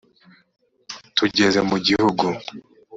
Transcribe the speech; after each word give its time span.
tugeze 1.15 1.59
mu 1.69 1.77
gihugu. 1.87 2.25